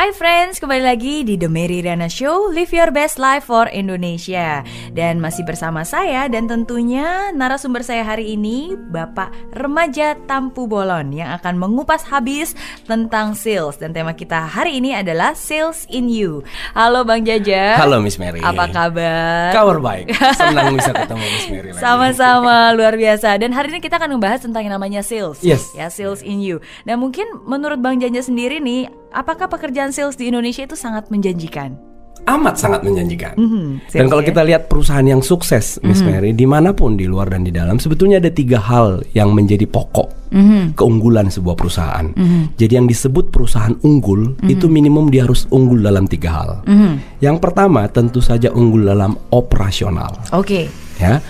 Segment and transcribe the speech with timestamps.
[0.00, 4.64] Hai friends, kembali lagi di The Mary Riana Show Live Your Best Life for Indonesia.
[4.96, 11.36] Dan masih bersama saya dan tentunya narasumber saya hari ini Bapak Remaja Tampu Bolon Yang
[11.44, 12.56] akan mengupas habis
[12.88, 13.76] tentang sales.
[13.76, 16.48] Dan tema kita hari ini adalah Sales in You.
[16.72, 17.76] Halo Bang Jaja.
[17.76, 18.40] Halo Miss Mary.
[18.40, 19.52] Apa kabar?
[19.52, 21.82] Kabar baik, senang bisa ketemu Miss Mary lagi.
[21.84, 23.36] Sama-sama, luar biasa.
[23.36, 25.44] Dan hari ini kita akan membahas tentang yang namanya sales.
[25.44, 25.76] Yes.
[25.76, 26.64] Ya, sales in you.
[26.88, 31.74] Nah mungkin menurut Bang Jaja sendiri nih Apakah pekerjaan sales di Indonesia itu sangat menjanjikan?
[32.22, 34.28] Amat sangat menjanjikan Mhm, Dan sales kalau ya.
[34.28, 37.80] kita lihat perusahaan yang sukses Miss Mary Di mana pun di luar dan di dalam
[37.80, 40.76] Sebetulnya ada tiga hal yang menjadi pokok Mhm.
[40.76, 42.12] Keunggulan sebuah perusahaan
[42.54, 47.18] Jadi yang disebut perusahaan unggul Itu minimum dia harus unggul dalam tiga hal Mhm.
[47.18, 51.24] Yang pertama tentu saja unggul dalam operasional Oke, ya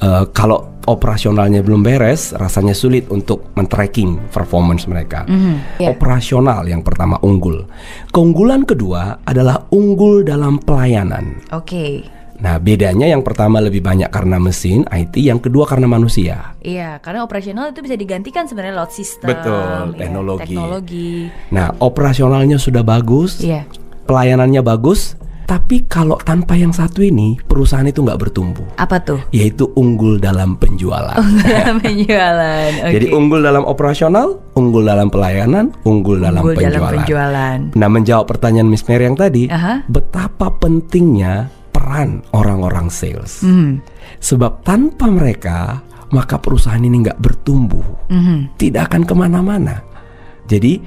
[0.00, 5.28] Eh, kalau operasionalnya belum beres rasanya sulit untuk men-tracking performance mereka
[5.76, 5.90] ya.
[5.90, 7.68] operasional yang pertama unggul
[8.08, 12.04] keunggulan kedua adalah unggul dalam pelayanan oke
[12.40, 17.20] nah bedanya yang pertama lebih banyak karena mesin IT yang kedua karena manusia Iya, karena
[17.20, 19.52] operasional itu bisa digantikan sebenarnya lewat sistem Betul,
[19.92, 20.40] ya, teknologi.
[20.48, 21.12] teknologi.
[21.52, 23.68] nah operasionalnya sudah bagus Iya,
[24.08, 25.20] pelayanannya bagus
[25.50, 29.18] tapi kalau tanpa yang satu ini perusahaan itu nggak bertumbuh apa tuh?
[29.34, 31.18] yaitu unggul dalam penjualan
[31.82, 32.70] penjualan.
[32.86, 32.92] Oke.
[32.94, 36.78] Jadi unggul dalam operasional, unggul dalam pelayanan, unggul, dalam, Unggul penjualan.
[36.78, 37.58] dalam penjualan.
[37.74, 39.82] Nah, menjawab pertanyaan Miss Mary yang tadi, Aha.
[39.86, 43.42] betapa pentingnya peran orang-orang sales.
[43.42, 43.82] Mhm.
[44.22, 48.54] Sebab tanpa mereka, maka perusahaan ini nggak bertumbuh, Mhm.
[48.54, 49.82] tidak akan ke mana-mana.
[50.46, 50.78] Jadi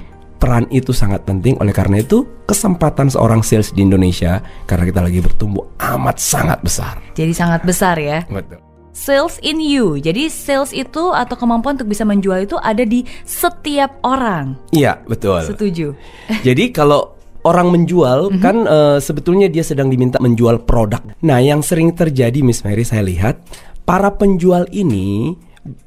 [0.44, 1.56] peran itu sangat penting.
[1.64, 7.00] Oleh karena itu, kesempatan seorang sales di Indonesia karena kita lagi bertumbuh amat sangat besar.
[7.16, 8.28] Jadi sangat besar ya.
[8.28, 8.60] Betul.
[8.92, 9.96] Sales in you.
[9.96, 14.54] Jadi sales itu atau kemampuan untuk bisa menjual itu ada di setiap orang.
[14.70, 15.48] Iya, betul.
[15.48, 15.96] Setuju.
[16.46, 18.40] Jadi kalau orang menjual Mhm.
[18.44, 21.00] kan eh, sebetulnya dia sedang diminta menjual produk.
[21.24, 23.40] Nah, yang sering terjadi Miss Mary saya lihat
[23.82, 25.34] para penjual ini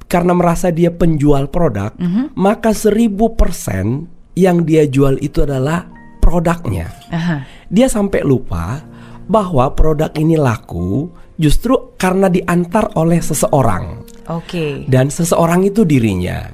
[0.10, 2.34] karena merasa dia penjual produk, Mhm.
[2.36, 5.90] maka seribu persen yang dia jual itu adalah
[6.22, 6.94] produknya.
[7.10, 7.42] Aha.
[7.74, 8.86] Dia sampai lupa
[9.26, 11.10] bahwa produk ini laku
[11.42, 14.86] justru karena diantar oleh seseorang Oke.
[14.86, 16.54] dan seseorang itu dirinya.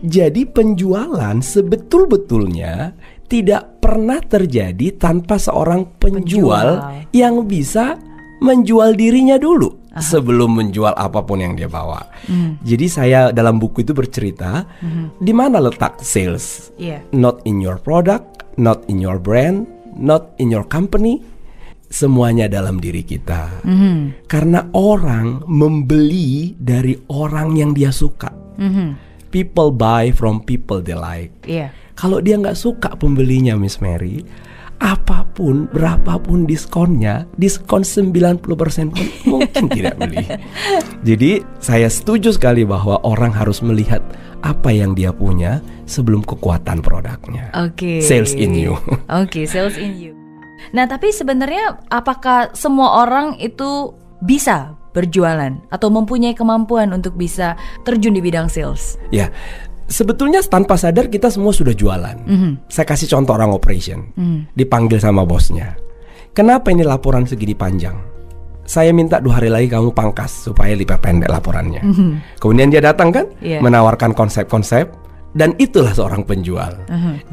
[0.00, 2.94] Jadi penjualan sebetul-betulnya
[3.28, 7.10] tidak pernah terjadi tanpa seorang penjual, Penjual.
[7.12, 7.98] yang bisa
[8.44, 12.02] menjual dirinya dulu sebelum menjual apa pun yang dia bawa.
[12.64, 14.66] Jadi saya dalam buku itu bercerita
[15.18, 16.74] di mana letak sales.
[16.78, 17.02] Iya.
[17.14, 21.22] Not in your product, not in your brand, not in your company.
[21.94, 23.62] Semuanya dalam diri kita.
[23.62, 24.26] Mhm.
[24.26, 28.34] Karena orang membeli dari orang yang dia suka.
[28.58, 28.98] Mhm.
[29.30, 31.30] People buy from people they like.
[31.46, 31.70] Iya.
[31.94, 34.26] Kalau dia nggak suka pembelinya Miss Mary,
[34.84, 38.44] apa pun berapapun diskonnya, diskon 90%
[38.92, 40.28] pun mungkin tidak beli.
[41.08, 44.04] Jadi saya setuju sekali bahwa orang harus melihat
[44.44, 47.48] apa yang dia punya sebelum kekuatan produknya.
[47.56, 48.04] Oke.
[48.04, 48.76] Sales in you.
[49.24, 50.12] Oke, sales in you.
[50.76, 57.56] Nah, tapi sebenarnya apakah semua orang itu bisa berjualan atau mempunyai kemampuan untuk bisa
[57.88, 59.00] terjun di bidang sales?
[59.08, 59.32] Ya,
[59.86, 62.16] sebetulnya tanpa sadar kita semua sudah jualan.
[62.66, 64.10] Saya kasih contoh orang operation,
[64.52, 65.76] dipanggil sama bosnya.
[66.34, 67.94] Kenapa ini laporan segini panjang?
[68.64, 71.84] Saya minta dua hari lagi kamu pangkas supaya lebih pendek laporannya.
[72.40, 73.60] Kemudian dia datang kan, Iya.
[73.60, 74.88] menawarkan konsep-konsep.
[75.34, 76.78] Dan itulah seorang penjual.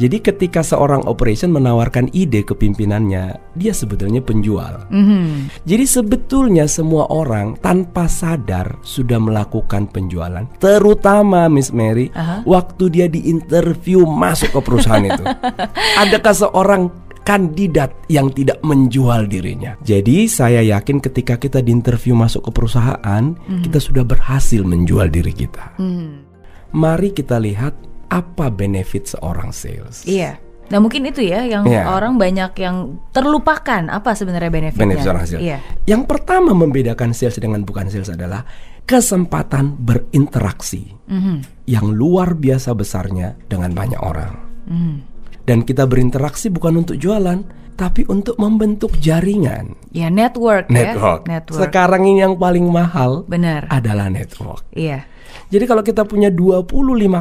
[0.02, 4.90] Jadi ketika seorang operation menawarkan ide ke pimpinannya, dia sebetulnya penjual.
[4.90, 5.54] Mhm.
[5.70, 12.42] Jadi sebetulnya semua orang tanpa sadar sudah melakukan penjualan, terutama Miss Mary Aha.
[12.50, 15.22] waktu dia diinterview masuk ke perusahaan itu.
[16.04, 16.84] Adakah seorang
[17.22, 19.78] kandidat yang tidak menjual dirinya?
[19.86, 25.78] Jadi saya yakin ketika kita diinterview masuk ke perusahaan, kita sudah berhasil menjual diri kita.
[25.78, 26.34] Mhm.
[26.72, 30.04] Mari kita lihat apa benefit seorang sales.
[30.04, 30.36] Iya.
[30.68, 31.88] Nah mungkin itu ya yang Iya.
[31.88, 34.84] orang banyak yang terlupakan apa sebenarnya benefitnya.
[34.84, 35.44] benefit seorang sales.
[35.44, 35.58] Iya.
[35.88, 38.44] Yang pertama membedakan sales dengan bukan sales adalah
[38.84, 41.36] kesempatan berinteraksi Mhm.
[41.66, 44.34] yang luar biasa besarnya dengan banyak orang.
[44.68, 44.96] Mhm.
[45.42, 47.42] Dan kita berinteraksi bukan untuk jualan,
[47.74, 49.74] tapi untuk membentuk jaringan.
[49.90, 51.26] Ya network, Network.
[51.26, 51.40] ya.
[51.40, 51.62] Network.
[51.66, 53.66] Sekarang ini yang paling mahal Benar.
[53.68, 54.62] adalah network.
[54.72, 55.08] Iya.
[55.52, 56.72] Jadi kalau kita punya 25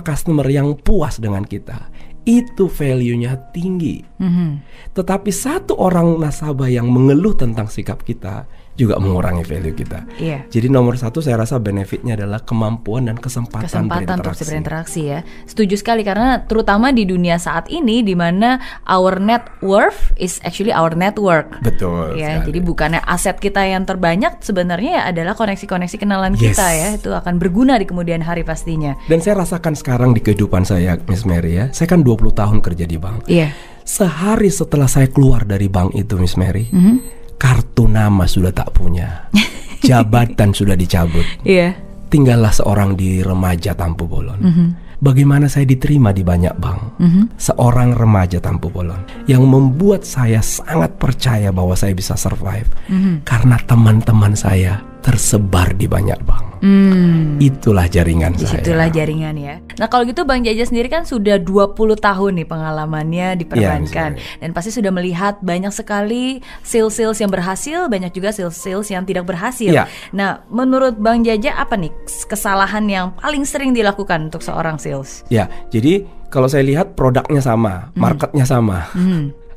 [0.07, 1.91] customer yang puas dengan kita,
[2.23, 4.07] itu value-nya tinggi.
[4.23, 4.51] Mhm.
[4.95, 8.47] Tetapi satu orang nasabah yang mengeluh tentang sikap kita
[8.81, 10.09] juga mengurangi value kita.
[10.17, 10.49] Iya.
[10.49, 14.45] Jadi nomor satu saya rasa benefitnya adalah kemampuan dan kesempatan, kesempatan untuk berinteraksi.
[14.49, 15.21] berinteraksi ya.
[15.45, 18.57] Setuju sekali karena terutama di dunia saat ini di mana
[18.87, 21.61] our net worth is actually our network.
[21.61, 22.17] Betul.
[22.17, 22.47] Ya, sekali.
[22.49, 26.57] jadi bukannya aset kita yang terbanyak sebenarnya ya adalah koneksi-koneksi kenalan Yes.
[26.57, 26.89] kita ya.
[26.95, 28.97] Itu akan berguna di kemudian hari pastinya.
[29.05, 31.69] Dan saya rasakan sekarang di kehidupan saya, Miss Mary ya.
[31.71, 33.27] Saya kan 20 tahun kerja di bank.
[33.27, 33.51] Iya.
[33.83, 37.20] Sehari setelah saya keluar dari bank itu, Miss Mary, Mhm.
[37.41, 39.33] Kartu nama sudah tak punya,
[39.89, 41.73] jabatan sudah dicabut, Iya.
[42.13, 44.39] tinggallah seorang di remaja Tampu Bolon.
[44.39, 44.67] Mhm.
[45.01, 47.01] Bagaimana saya diterima di banyak bank?
[47.41, 53.25] Seorang remaja Tampu Bolon yang membuat saya sangat percaya bahwa saya bisa survive Mhm.
[53.25, 56.45] karena teman-teman saya tersebar di banyak bank.
[56.61, 57.41] Hmm.
[57.41, 58.61] Itulah jaringan saya.
[58.61, 59.65] Di situlah jaringan ya.
[59.81, 64.45] Nah kalau gitu Bang Jaja sendiri kan sudah 20 tahun nih pengalamannya di perbankan Iya,
[64.45, 69.73] dan pasti sudah melihat banyak sekali sales-sales yang berhasil, banyak juga sales-sales yang tidak berhasil.
[69.73, 69.89] Iya.
[70.13, 71.91] Nah menurut Bang Jaja apa nih
[72.29, 75.25] kesalahan yang paling sering dilakukan untuk seorang sales?
[75.33, 78.87] Ya, jadi kalau saya lihat produknya sama, marketnya sama.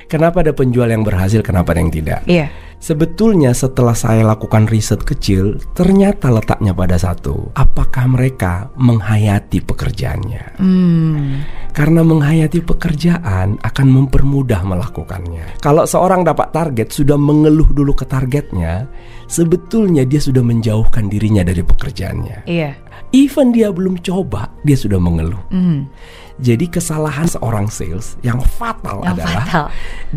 [0.08, 2.22] Kenapa ada penjual yang berhasil, kenapa ada yang tidak?
[2.30, 2.48] Iya.
[2.84, 7.56] Sebetulnya setelah saya lakukan riset kecil, ternyata letaknya pada satu.
[7.56, 10.60] Apakah mereka menghayati pekerjaannya?
[10.60, 11.48] Hmm.
[11.72, 15.64] Karena menghayati pekerjaan akan mempermudah melakukannya.
[15.64, 18.92] Kalau seorang dapat target sudah mengeluh dulu ke targetnya,
[19.32, 22.44] sebetulnya dia sudah menjauhkan dirinya dari pekerjaannya.
[22.52, 22.76] Iya.
[23.16, 25.40] Even dia belum coba, dia sudah mengeluh.
[25.56, 25.88] Hmm.
[26.36, 29.66] Jadi kesalahan seorang sales yang fatal Yang adalah fatal.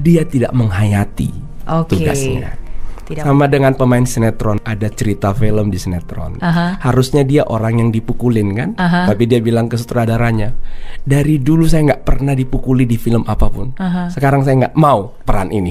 [0.03, 1.99] dia tidak menghayati Oke.
[1.99, 2.67] tugasnya.
[3.07, 3.23] Tidak.
[3.23, 6.43] Sama dengan pemain sinetron, ada cerita film di sinetron.
[6.43, 6.83] Aha.
[6.83, 9.07] Harusnya dia orang yang dipukulin kan, Aha.
[9.07, 10.51] tapi dia bilang ke sutradaranya,
[11.07, 13.79] dari dulu saya nggak pernah dipukuli di film apa pun.
[13.79, 14.11] Aha.
[14.11, 15.71] Sekarang saya nggak mau peran ini.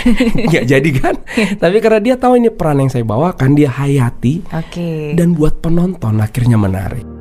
[0.50, 1.14] Nggak jadi kan?
[1.62, 5.14] tapi karena dia tahu ini peran yang saya bawakan, dia hayati Oke.
[5.14, 7.19] dan buat penonton akhirnya menarik.